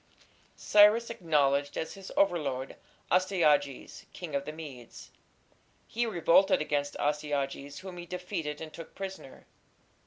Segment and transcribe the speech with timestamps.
[0.57, 2.75] Cyrus acknowledged as his overlord
[3.11, 5.11] Astyages, king of the Medes.
[5.85, 9.45] He revolted against Astyages, whom he defeated and took prisoner.